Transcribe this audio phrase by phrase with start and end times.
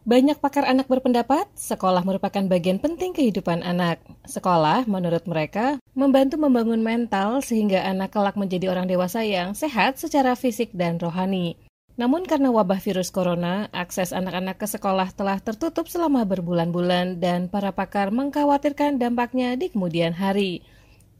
[0.00, 4.00] Banyak pakar anak berpendapat sekolah merupakan bagian penting kehidupan anak.
[4.24, 10.32] Sekolah, menurut mereka, membantu membangun mental sehingga anak kelak menjadi orang dewasa yang sehat secara
[10.40, 11.60] fisik dan rohani.
[12.00, 17.76] Namun karena wabah virus corona, akses anak-anak ke sekolah telah tertutup selama berbulan-bulan dan para
[17.76, 20.64] pakar mengkhawatirkan dampaknya di kemudian hari.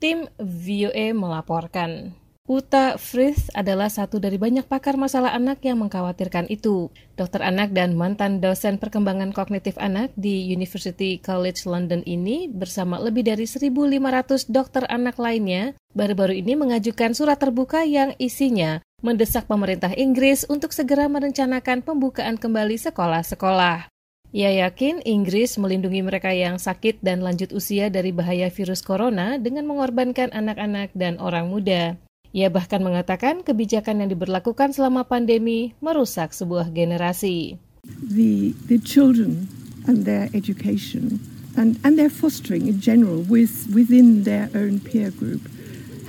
[0.00, 2.16] Tim VOA melaporkan.
[2.50, 6.90] Uta Frith adalah satu dari banyak pakar masalah anak yang mengkhawatirkan itu.
[7.14, 13.22] Dokter anak dan mantan dosen perkembangan kognitif anak di University College London ini bersama lebih
[13.22, 20.42] dari 1.500 dokter anak lainnya baru-baru ini mengajukan surat terbuka yang isinya mendesak pemerintah Inggris
[20.50, 23.86] untuk segera merencanakan pembukaan kembali sekolah-sekolah.
[24.34, 29.70] Ia yakin Inggris melindungi mereka yang sakit dan lanjut usia dari bahaya virus corona dengan
[29.70, 32.09] mengorbankan anak-anak dan orang muda.
[32.30, 37.58] Ia bahkan mengatakan kebijakan yang diberlakukan selama pandemi merusak sebuah generasi.
[37.82, 39.50] The, the children
[39.90, 41.18] and their education
[41.58, 45.42] and, and their fostering in general with, within their own peer group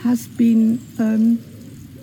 [0.05, 1.41] has been um,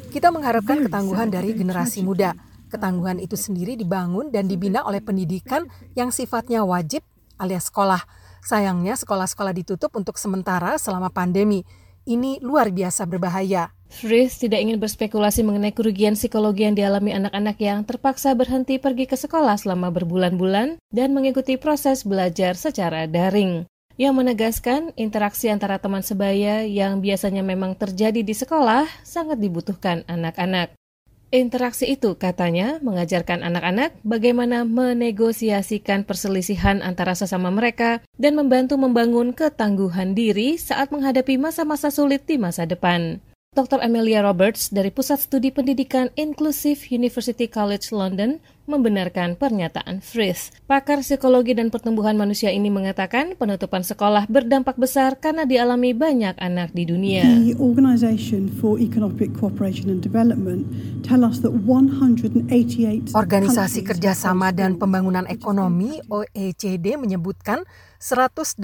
[0.09, 2.35] Kita mengharapkan ketangguhan dari generasi muda.
[2.75, 7.07] Ketangguhan itu sendiri dibangun dan dibina oleh pendidikan yang sifatnya wajib
[7.39, 8.03] alias sekolah.
[8.43, 11.63] Sayangnya sekolah-sekolah ditutup untuk sementara selama pandemi.
[12.09, 13.78] Ini luar biasa berbahaya.
[13.89, 19.17] Frith tidak ingin berspekulasi mengenai kerugian psikologi yang dialami anak-anak yang terpaksa berhenti pergi ke
[19.17, 23.65] sekolah selama berbulan-bulan dan mengikuti proses belajar secara daring.
[23.99, 30.71] Yang menegaskan interaksi antara teman sebaya yang biasanya memang terjadi di sekolah sangat dibutuhkan anak-anak.
[31.29, 40.17] Interaksi itu katanya mengajarkan anak-anak bagaimana menegosiasikan perselisihan antara sesama mereka dan membantu membangun ketangguhan
[40.17, 43.21] diri saat menghadapi masa-masa sulit di masa depan.
[43.59, 43.83] Dr.
[43.83, 48.39] Amelia Roberts dari Pusat Studi Pendidikan Inklusif University College London
[48.69, 50.53] membenarkan pernyataan Frith.
[50.69, 56.77] Pakar psikologi dan pertumbuhan manusia ini mengatakan penutupan sekolah berdampak besar karena dialami banyak anak
[56.77, 57.25] di dunia.
[57.25, 60.69] The Organization for Economic Cooperation and Development
[61.01, 67.65] tell us that 188 Organisasi Kerjasama dan Pembangunan Ekonomi OECD menyebutkan
[67.99, 68.61] 188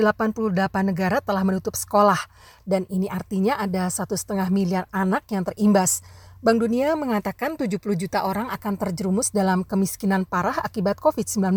[0.87, 2.21] negara telah menutup sekolah
[2.63, 6.05] dan ini artinya ada satu setengah miliar anak yang terimbas.
[6.45, 11.57] Bank Dunia mengatakan 70 juta orang akan terjerumus dalam kemiskinan parah akibat COVID-19.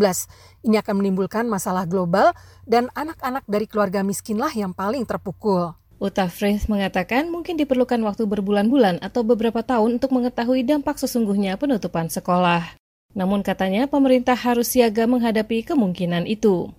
[0.64, 2.32] Ini akan menimbulkan masalah global
[2.64, 5.76] dan anak-anak dari keluarga miskinlah yang paling terpukul.
[6.00, 12.08] Uta Frith mengatakan mungkin diperlukan waktu berbulan-bulan atau beberapa tahun untuk mengetahui dampak sesungguhnya penutupan
[12.08, 12.80] sekolah.
[13.12, 16.72] Namun katanya pemerintah harus siaga menghadapi kemungkinan itu.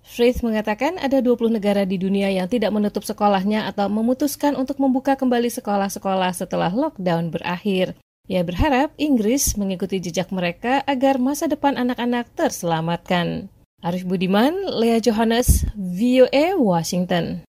[0.00, 5.14] Frith mengatakan ada 20 negara di dunia yang tidak menutup sekolahnya atau memutuskan untuk membuka
[5.14, 7.94] kembali sekolah-sekolah setelah lockdown berakhir.
[8.28, 13.52] Ia berharap Inggris mengikuti jejak mereka agar masa depan anak-anak terselamatkan.
[13.78, 17.36] Arif Budiman, Lea Johannes, VOA, Washington.